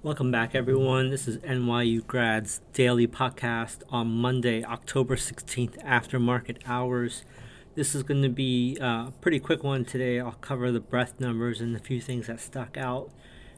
Welcome 0.00 0.30
back, 0.30 0.54
everyone. 0.54 1.10
This 1.10 1.26
is 1.26 1.38
NYU 1.38 2.06
Grads 2.06 2.60
Daily 2.72 3.08
Podcast 3.08 3.78
on 3.90 4.06
Monday, 4.06 4.62
October 4.62 5.16
16th, 5.16 5.76
after 5.84 6.20
market 6.20 6.62
hours. 6.66 7.24
This 7.74 7.96
is 7.96 8.04
going 8.04 8.22
to 8.22 8.28
be 8.28 8.78
a 8.80 9.12
pretty 9.20 9.40
quick 9.40 9.64
one 9.64 9.84
today. 9.84 10.20
I'll 10.20 10.30
cover 10.40 10.70
the 10.70 10.78
breadth 10.78 11.18
numbers 11.18 11.60
and 11.60 11.74
a 11.74 11.80
few 11.80 12.00
things 12.00 12.28
that 12.28 12.38
stuck 12.38 12.76
out. 12.76 13.10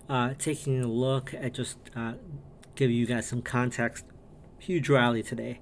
Uh, 0.09 0.33
taking 0.39 0.83
a 0.83 0.89
look 0.89 1.35
at 1.35 1.53
just 1.53 1.77
uh, 1.95 2.15
give 2.75 2.91
you 2.91 3.05
guys 3.05 3.29
some 3.29 3.43
context. 3.43 4.07
Huge 4.59 4.89
rally 4.89 5.23
today. 5.23 5.61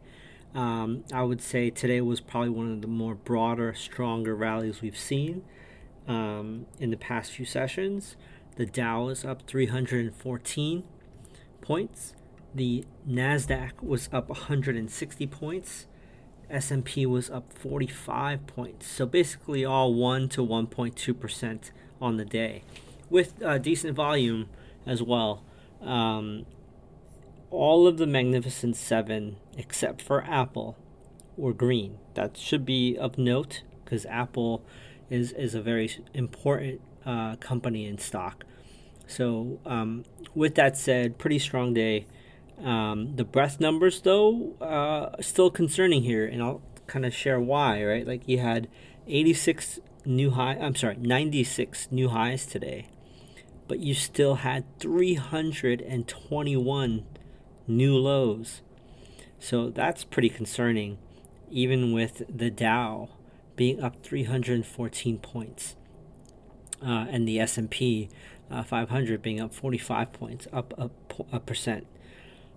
Um, 0.54 1.02
I 1.12 1.24
would 1.24 1.42
say 1.42 1.70
today 1.70 2.00
was 2.02 2.20
probably 2.20 2.50
one 2.50 2.70
of 2.70 2.82
the 2.82 2.86
more 2.86 3.16
broader, 3.16 3.74
stronger 3.74 4.36
rallies 4.36 4.80
we've 4.80 4.96
seen 4.96 5.42
um, 6.06 6.66
in 6.79 6.90
the 6.90 6.96
past 6.96 7.32
few 7.32 7.45
sessions. 7.45 8.14
The 8.59 8.66
Dow 8.66 9.06
is 9.06 9.25
up 9.25 9.43
314 9.46 10.82
points. 11.61 12.14
The 12.53 12.84
Nasdaq 13.08 13.81
was 13.81 14.08
up 14.12 14.29
160 14.29 15.26
points. 15.29 15.86
S&P 16.50 17.07
was 17.07 17.31
up 17.31 17.53
45 17.53 18.48
points. 18.48 18.89
So 18.89 19.07
basically 19.07 19.64
all 19.64 19.94
1 19.94 20.29
to 20.31 20.44
1.2% 20.44 21.71
on 22.00 22.17
the 22.17 22.25
day 22.25 22.64
with 23.08 23.40
uh, 23.44 23.58
decent 23.58 23.94
volume 23.94 24.48
as 24.84 25.04
well. 25.04 25.45
Um, 25.81 26.45
all 27.53 27.86
of 27.86 27.96
the 27.96 28.09
Magnificent 28.09 28.75
7 28.75 29.36
except 29.56 30.03
for 30.03 30.25
Apple 30.25 30.76
were 31.36 31.53
green. 31.53 31.98
That 32.14 32.36
should 32.36 32.67
be 32.67 32.98
of 32.98 33.19
note 33.19 33.62
because 33.84 34.05
Apple 34.06 34.64
is, 35.11 35.31
is 35.31 35.55
a 35.55 35.62
very 35.62 35.92
important 36.12 36.81
uh, 37.08 37.34
company 37.36 37.86
in 37.86 37.97
stock. 37.98 38.44
So, 39.06 39.61
um, 39.64 40.05
with 40.34 40.56
that 40.56 40.77
said, 40.77 41.17
pretty 41.19 41.39
strong 41.39 41.72
day. 41.72 42.06
Um, 42.62 43.17
the 43.17 43.25
breadth 43.25 43.58
numbers, 43.61 44.03
though, 44.03 44.53
uh, 44.61 45.23
still 45.23 45.51
concerning 45.51 46.03
here, 46.03 46.27
and 46.27 46.42
I'll 46.42 46.61
kind 46.86 47.06
of 47.06 47.14
share 47.14 47.41
why. 47.41 47.83
Right, 47.83 48.06
like 48.06 48.29
you 48.29 48.36
had 48.39 48.69
86 49.06 49.81
new 50.05 50.33
high. 50.33 50.59
I'm 50.61 50.75
sorry, 50.75 50.97
96 50.97 51.89
new 51.91 52.11
highs 52.11 52.45
today, 52.45 52.91
but 53.67 53.81
you 53.81 53.95
still 53.95 54.34
had 54.36 54.64
321 54.79 57.06
new 57.67 57.97
lows. 57.97 58.61
So 59.39 59.70
that's 59.70 60.05
pretty 60.05 60.29
concerning, 60.29 60.98
even 61.51 61.92
with 61.92 62.23
the 62.29 62.51
Dow 62.51 63.09
being 63.56 63.81
up 63.81 64.03
314 64.03 65.17
points, 65.19 65.75
uh, 66.83 67.07
and 67.11 67.27
the 67.27 67.41
S&P 67.41 68.09
uh, 68.51 68.62
500 68.62 69.23
being 69.23 69.41
up 69.41 69.53
45 69.53 70.12
points, 70.12 70.47
up 70.53 70.75
a, 70.79 70.91
a 71.33 71.41
percent. 71.41 71.87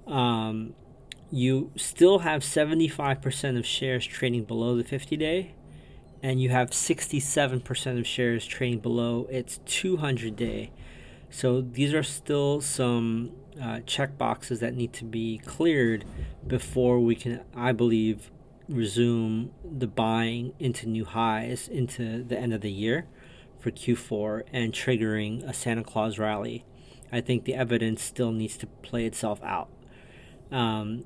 Um, 0.08 0.74
you 1.32 1.72
still 1.76 2.20
have 2.20 2.42
75% 2.42 3.58
of 3.58 3.66
shares 3.66 4.06
trading 4.06 4.44
below 4.44 4.76
the 4.76 4.84
50 4.84 5.18
day, 5.18 5.54
and 6.22 6.42
you 6.42 6.50
have 6.50 6.72
67% 6.72 8.00
of 8.00 8.06
shares 8.06 8.46
trading 8.46 8.80
below 8.80 9.28
its 9.30 9.60
200 9.66 10.36
day. 10.36 10.72
So 11.30 11.62
these 11.62 11.94
are 11.94 12.04
still 12.04 12.62
some 12.62 13.32
uh, 13.62 13.80
check 13.86 14.18
boxes 14.18 14.60
that 14.60 14.76
need 14.76 14.94
to 14.94 15.06
be 15.06 15.40
cleared 15.46 16.06
before 16.46 17.00
we 17.00 17.16
can, 17.16 17.42
I 17.56 17.72
believe, 17.72 18.30
resume 18.68 19.52
the 19.64 19.88
buying 19.88 20.54
into 20.60 20.88
new 20.88 21.06
highs 21.06 21.68
into 21.68 22.24
the 22.24 22.38
end 22.38 22.54
of 22.54 22.62
the 22.62 22.72
year 22.72 23.08
for 23.62 23.72
Q4 23.72 24.44
and 24.52 24.74
triggering 24.74 25.48
a 25.48 25.54
Santa 25.54 25.84
Claus 25.84 26.18
rally. 26.18 26.66
I 27.12 27.22
think 27.22 27.46
the 27.46 27.54
evidence 27.54 28.02
still 28.02 28.32
needs 28.32 28.58
to 28.58 28.68
play 28.68 29.06
itself 29.06 29.42
out. 29.44 29.70
Um, 30.52 31.06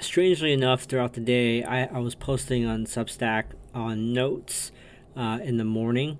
strangely 0.00 0.52
enough, 0.52 0.82
throughout 0.82 1.14
the 1.14 1.20
day, 1.20 1.64
I, 1.64 1.84
I 1.86 1.98
was 1.98 2.14
posting 2.14 2.66
on 2.66 2.84
Substack 2.86 3.44
on 3.74 4.12
notes 4.12 4.72
uh, 5.16 5.38
in 5.42 5.56
the 5.56 5.64
morning 5.64 6.18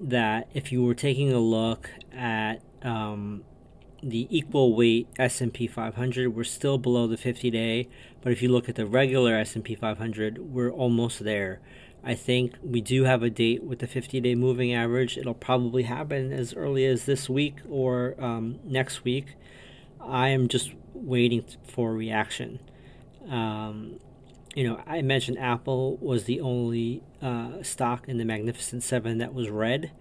that 0.00 0.48
if 0.54 0.70
you 0.70 0.82
were 0.84 0.94
taking 0.94 1.32
a 1.32 1.40
look 1.40 1.90
at 2.12 2.62
um, 2.82 3.44
the 4.02 4.28
equal 4.30 4.74
weight 4.74 5.08
S&P 5.18 5.66
500, 5.66 6.34
we're 6.34 6.44
still 6.44 6.78
below 6.78 7.06
the 7.06 7.16
50-day, 7.16 7.88
but 8.22 8.32
if 8.32 8.40
you 8.42 8.48
look 8.48 8.68
at 8.68 8.76
the 8.76 8.86
regular 8.86 9.34
S&P 9.34 9.74
500, 9.74 10.38
we're 10.38 10.70
almost 10.70 11.24
there. 11.24 11.60
I 12.04 12.14
think 12.14 12.54
we 12.62 12.80
do 12.80 13.04
have 13.04 13.22
a 13.22 13.30
date 13.30 13.64
with 13.64 13.80
the 13.80 13.86
50 13.86 14.20
day 14.20 14.34
moving 14.34 14.72
average. 14.72 15.18
It'll 15.18 15.34
probably 15.34 15.82
happen 15.82 16.32
as 16.32 16.54
early 16.54 16.86
as 16.86 17.04
this 17.04 17.28
week 17.28 17.56
or 17.68 18.14
um, 18.18 18.60
next 18.64 19.04
week. 19.04 19.34
I 20.00 20.28
am 20.28 20.48
just 20.48 20.72
waiting 20.94 21.44
for 21.66 21.92
reaction. 21.92 22.60
Um, 23.28 24.00
you 24.54 24.64
know, 24.64 24.80
I 24.86 25.02
mentioned 25.02 25.38
Apple 25.38 25.96
was 25.98 26.24
the 26.24 26.40
only 26.40 27.02
uh, 27.20 27.62
stock 27.62 28.08
in 28.08 28.18
the 28.18 28.24
Magnificent 28.24 28.82
Seven 28.82 29.18
that 29.18 29.34
was 29.34 29.50
red. 29.50 29.92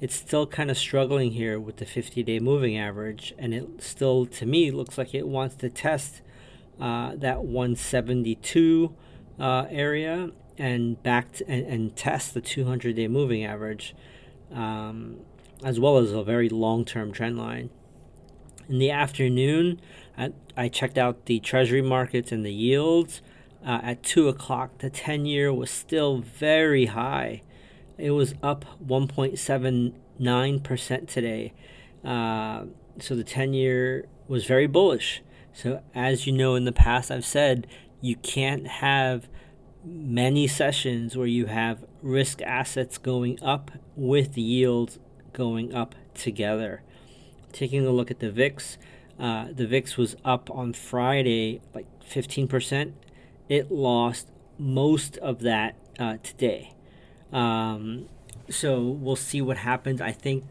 It's 0.00 0.16
still 0.16 0.46
kind 0.46 0.70
of 0.70 0.78
struggling 0.78 1.32
here 1.32 1.60
with 1.60 1.76
the 1.76 1.84
50 1.84 2.22
day 2.22 2.40
moving 2.40 2.76
average, 2.76 3.34
and 3.38 3.54
it 3.54 3.82
still, 3.82 4.26
to 4.26 4.46
me, 4.46 4.70
looks 4.70 4.98
like 4.98 5.14
it 5.14 5.28
wants 5.28 5.54
to 5.56 5.68
test 5.68 6.22
uh, 6.80 7.14
that 7.16 7.44
172 7.44 8.94
uh, 9.38 9.66
area 9.70 10.30
and 10.62 11.02
back 11.02 11.32
to, 11.32 11.50
and, 11.50 11.66
and 11.66 11.96
test 11.96 12.34
the 12.34 12.40
200 12.40 12.94
day 12.94 13.08
moving 13.08 13.44
average, 13.44 13.96
um, 14.54 15.16
as 15.64 15.80
well 15.80 15.98
as 15.98 16.12
a 16.12 16.22
very 16.22 16.48
long 16.48 16.84
term 16.84 17.10
trend 17.10 17.36
line. 17.36 17.68
In 18.68 18.78
the 18.78 18.92
afternoon, 18.92 19.80
I, 20.16 20.30
I, 20.56 20.68
checked 20.68 20.96
out 20.96 21.26
the 21.26 21.40
treasury 21.40 21.82
markets 21.82 22.30
and 22.30 22.46
the 22.46 22.52
yields. 22.52 23.22
Uh, 23.66 23.80
at 23.82 24.04
2 24.04 24.28
o'clock, 24.28 24.78
the 24.78 24.88
10 24.88 25.26
year 25.26 25.52
was 25.52 25.68
still 25.68 26.18
very 26.18 26.84
high. 26.86 27.42
It 27.98 28.12
was 28.12 28.36
up 28.40 28.64
1.79% 28.84 31.08
today. 31.08 31.52
Uh, 32.04 32.66
so 33.00 33.16
the 33.16 33.24
10 33.24 33.52
year 33.52 34.06
was 34.28 34.46
very 34.46 34.68
bullish. 34.68 35.22
So, 35.52 35.82
as 35.92 36.24
you 36.26 36.32
know, 36.32 36.54
in 36.54 36.66
the 36.66 36.72
past, 36.72 37.10
I've 37.10 37.24
said 37.24 37.66
you 38.00 38.14
can't 38.16 38.66
have 38.66 39.28
many 39.84 40.46
sessions 40.46 41.16
where 41.16 41.26
you 41.26 41.46
have 41.46 41.84
risk 42.02 42.40
assets 42.42 42.98
going 42.98 43.42
up 43.42 43.70
with 43.96 44.36
yields 44.38 44.98
going 45.32 45.74
up 45.74 45.94
together. 46.14 46.82
Taking 47.52 47.86
a 47.86 47.90
look 47.90 48.10
at 48.10 48.20
the 48.20 48.30
VIX, 48.30 48.78
uh, 49.18 49.46
the 49.52 49.66
VIX 49.66 49.96
was 49.96 50.16
up 50.24 50.50
on 50.50 50.72
Friday 50.72 51.60
like 51.74 51.86
15%. 52.08 52.92
It 53.48 53.70
lost 53.70 54.28
most 54.58 55.18
of 55.18 55.40
that 55.40 55.76
uh, 55.98 56.16
today. 56.22 56.74
Um, 57.32 58.08
so 58.48 58.80
we'll 58.80 59.16
see 59.16 59.40
what 59.40 59.58
happens. 59.58 60.00
I 60.00 60.12
think 60.12 60.44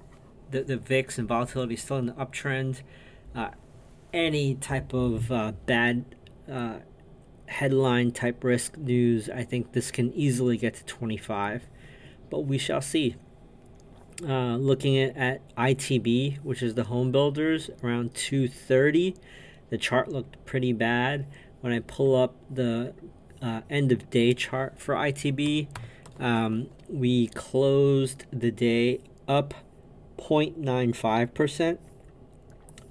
the, 0.50 0.64
the 0.64 0.78
VIX 0.78 1.18
and 1.20 1.28
volatility 1.28 1.76
is 1.76 1.82
still 1.82 1.98
in 1.98 2.08
the 2.08 2.14
uptrend. 2.14 2.82
Uh, 3.36 3.50
any 4.14 4.56
type 4.56 4.94
of 4.94 5.32
uh, 5.32 5.54
bad 5.66 6.04
uh, 6.52 6.78
headline 7.52 8.12
type 8.12 8.44
risk 8.44 8.78
news, 8.78 9.30
I 9.30 9.44
think 9.44 9.74
this 9.74 9.92
can 9.92 10.14
easily 10.14 10.58
get 10.58 10.76
to 10.76 10.86
25, 10.86 11.68
but 12.30 12.42
we 12.42 12.58
shall 12.58 12.82
see. 12.82 13.16
Uh, 14.28 14.56
looking 14.56 14.98
at, 14.98 15.18
at 15.18 15.56
ITB, 15.56 16.38
which 16.44 16.62
is 16.62 16.76
the 16.76 16.86
home 16.86 17.12
builders, 17.12 17.70
around 17.84 18.14
230, 18.14 19.16
the 19.70 19.78
chart 19.78 20.10
looked 20.10 20.44
pretty 20.46 20.74
bad. 20.74 21.26
When 21.62 21.74
I 21.74 21.80
pull 21.80 22.16
up 22.16 22.36
the 22.50 22.94
uh, 23.42 23.62
end 23.70 23.92
of 23.92 24.10
day 24.10 24.34
chart 24.34 24.80
for 24.80 24.96
ITB, 24.96 25.68
um, 26.20 26.68
we 26.88 27.28
closed 27.28 28.26
the 28.32 28.52
day 28.52 29.02
up 29.28 29.54
0.95%. 30.18 31.80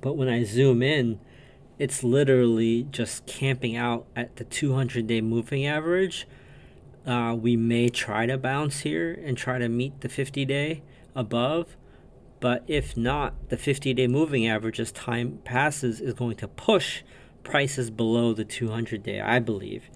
But 0.01 0.17
when 0.17 0.29
I 0.29 0.45
zoom 0.45 0.83
in, 0.83 1.21
it's 1.81 2.05
literally 2.05 2.87
just 2.91 3.25
camping 3.25 3.75
out 3.75 4.05
at 4.15 4.37
the 4.37 4.45
200 4.45 5.07
day 5.07 5.23
moving 5.23 5.65
average. 5.65 6.29
Uh, 7.07 7.35
we 7.41 7.57
may 7.57 7.89
try 7.89 8.27
to 8.27 8.37
bounce 8.37 8.81
here 8.81 9.19
and 9.25 9.35
try 9.35 9.59
to 9.59 9.67
meet 9.67 10.03
the 10.03 10.09
50 10.11 10.45
day 10.45 10.83
above, 11.15 11.79
but 12.39 12.65
if 12.67 12.99
not, 12.99 13.49
the 13.49 13.57
50 13.57 13.95
day 13.95 14.07
moving 14.07 14.47
average 14.47 14.79
as 14.79 14.93
time 14.93 15.39
passes 15.43 16.03
is 16.03 16.13
going 16.13 16.37
to 16.37 16.49
push 16.49 17.03
prices 17.45 17.91
below 17.91 18.35
the 18.35 18.45
200 18.45 19.03
day, 19.03 19.23
I 19.23 19.39
believe. 19.39 19.89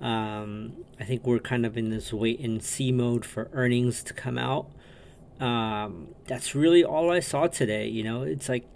Um, 0.00 0.84
I 0.98 1.04
think 1.04 1.24
we're 1.24 1.38
kind 1.38 1.64
of 1.64 1.76
in 1.76 1.90
this 1.90 2.12
wait 2.12 2.40
and 2.40 2.60
see 2.60 2.90
mode 2.90 3.24
for 3.24 3.48
earnings 3.52 4.02
to 4.02 4.14
come 4.14 4.36
out. 4.36 4.66
Um, 5.38 6.08
that's 6.26 6.56
really 6.56 6.82
all 6.82 7.08
I 7.08 7.20
saw 7.20 7.46
today. 7.46 7.86
You 7.86 8.02
know, 8.02 8.22
it's 8.22 8.48
like, 8.48 8.66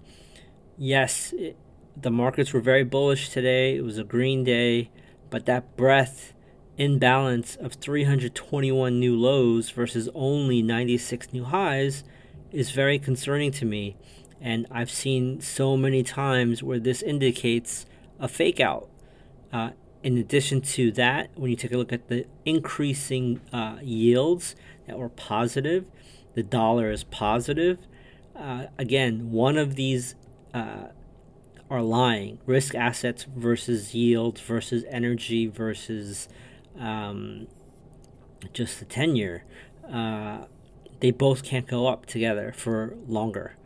yes, 0.79 1.33
it, 1.33 1.57
the 1.97 2.11
markets 2.11 2.53
were 2.53 2.61
very 2.61 2.85
bullish 2.85 3.29
today. 3.29 3.77
It 3.77 3.85
was 3.85 3.99
a 3.99 4.05
green 4.05 4.45
day, 4.45 4.91
but 5.31 5.47
that 5.47 5.77
breadth 5.77 6.33
imbalance 6.77 7.57
of 7.57 7.75
321 7.75 8.99
new 8.99 9.17
lows 9.17 9.71
versus 9.71 10.09
only 10.15 10.61
96 10.61 11.33
new 11.33 11.45
highs 11.45 12.05
is 12.51 12.71
very 12.71 12.99
concerning 12.99 13.53
to 13.53 13.65
me. 13.65 13.97
And 14.41 14.67
I've 14.71 14.91
seen 14.91 15.41
so 15.41 15.77
many 15.77 16.03
times 16.03 16.63
where 16.63 16.79
this 16.79 17.03
indicates 17.03 17.87
a 18.19 18.29
fake 18.29 18.61
out. 18.61 18.89
Uh, 19.53 19.71
in 20.03 20.19
addition 20.19 20.61
to 20.61 20.93
that, 20.93 21.31
when 21.35 21.51
you 21.51 21.57
take 21.57 21.73
a 21.73 21.79
look 21.79 21.93
at 21.93 22.09
the 22.09 22.27
increasing 22.45 23.41
uh, 23.53 23.79
yields 23.83 24.55
that 24.87 24.99
were 24.99 25.09
positive, 25.09 25.87
the 26.35 26.43
dollar 26.43 26.91
is 26.91 27.05
positive. 27.05 27.79
Uh, 28.37 28.67
again, 28.77 29.31
one 29.31 29.57
of 29.57 29.77
these 29.77 30.15
uh, 30.53 30.89
are 31.75 31.83
lying 31.83 32.39
risk 32.47 32.75
assets 32.75 33.27
versus 33.37 33.95
yields 33.95 34.41
versus 34.41 34.85
energy 34.89 35.47
versus 35.47 36.29
um, 36.79 37.47
just 38.53 38.79
the 38.79 38.85
ten 38.85 39.17
year. 39.17 39.45
Uh, 39.93 40.45
they 41.01 41.11
both 41.11 41.43
can't 41.43 41.67
go 41.67 41.87
up 41.87 42.07
together 42.07 42.53
for 42.57 42.97
longer. 43.07 43.57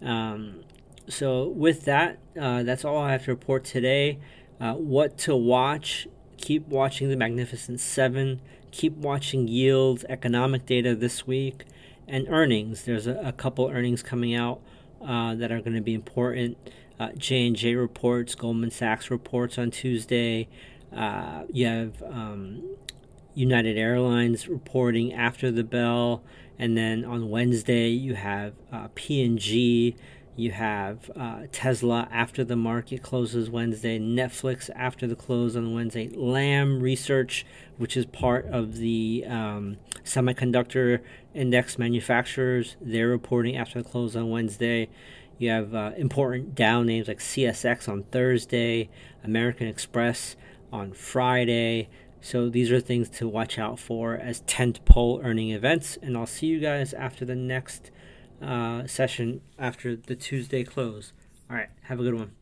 Um, 0.00 0.60
so, 1.08 1.48
with 1.48 1.84
that, 1.86 2.18
uh, 2.40 2.62
that's 2.62 2.84
all 2.84 2.98
I 2.98 3.12
have 3.12 3.24
to 3.24 3.30
report 3.30 3.64
today. 3.64 4.18
Uh, 4.60 4.74
what 4.74 5.18
to 5.18 5.34
watch? 5.34 6.06
Keep 6.36 6.68
watching 6.68 7.08
the 7.08 7.16
Magnificent 7.16 7.80
Seven. 7.80 8.40
Keep 8.70 8.96
watching 8.96 9.48
yields, 9.48 10.04
economic 10.08 10.66
data 10.66 10.94
this 10.94 11.26
week, 11.26 11.64
and 12.06 12.28
earnings. 12.28 12.84
There's 12.84 13.06
a, 13.06 13.14
a 13.24 13.32
couple 13.32 13.68
earnings 13.68 14.02
coming 14.02 14.34
out 14.34 14.60
uh, 15.04 15.34
that 15.34 15.50
are 15.50 15.60
going 15.60 15.74
to 15.76 15.80
be 15.80 15.94
important. 15.94 16.56
Uh, 16.98 17.10
J 17.16 17.46
and 17.46 17.56
J 17.56 17.74
reports, 17.74 18.34
Goldman 18.34 18.70
Sachs 18.70 19.10
reports 19.10 19.58
on 19.58 19.70
Tuesday. 19.70 20.48
Uh, 20.94 21.44
you 21.52 21.66
have 21.66 22.02
um, 22.02 22.76
United 23.34 23.78
Airlines 23.78 24.48
reporting 24.48 25.12
after 25.12 25.50
the 25.50 25.62
bell, 25.62 26.22
and 26.58 26.76
then 26.76 27.04
on 27.04 27.30
Wednesday 27.30 27.88
you 27.88 28.14
have 28.14 28.54
uh, 28.72 28.88
P&G, 28.94 29.94
you 30.34 30.50
have 30.52 31.10
uh, 31.16 31.42
Tesla 31.52 32.08
after 32.10 32.44
the 32.44 32.56
market 32.56 33.02
closes 33.02 33.50
Wednesday, 33.50 33.98
Netflix 33.98 34.70
after 34.74 35.06
the 35.06 35.16
close 35.16 35.56
on 35.56 35.74
Wednesday, 35.74 36.08
Lam 36.08 36.80
Research, 36.80 37.44
which 37.76 37.96
is 37.96 38.06
part 38.06 38.46
of 38.46 38.76
the 38.76 39.24
um, 39.28 39.76
semiconductor 40.04 41.00
index 41.34 41.78
manufacturers, 41.78 42.76
they're 42.80 43.08
reporting 43.08 43.56
after 43.56 43.82
the 43.82 43.88
close 43.88 44.16
on 44.16 44.30
Wednesday. 44.30 44.88
You 45.38 45.50
have 45.50 45.74
uh, 45.74 45.92
important 45.96 46.54
Dow 46.54 46.82
names 46.82 47.08
like 47.08 47.20
CSX 47.20 47.88
on 47.88 48.02
Thursday, 48.04 48.90
American 49.22 49.68
Express 49.68 50.36
on 50.72 50.92
Friday. 50.92 51.88
So 52.20 52.48
these 52.48 52.72
are 52.72 52.80
things 52.80 53.08
to 53.10 53.28
watch 53.28 53.58
out 53.58 53.78
for 53.78 54.16
as 54.16 54.40
tent 54.40 54.84
pole 54.84 55.20
earning 55.22 55.50
events. 55.50 55.96
And 56.02 56.16
I'll 56.16 56.26
see 56.26 56.46
you 56.46 56.58
guys 56.58 56.92
after 56.92 57.24
the 57.24 57.36
next 57.36 57.90
uh, 58.42 58.86
session 58.86 59.40
after 59.58 59.94
the 59.94 60.16
Tuesday 60.16 60.64
close. 60.64 61.12
All 61.48 61.56
right, 61.56 61.70
have 61.82 62.00
a 62.00 62.02
good 62.02 62.14
one. 62.14 62.37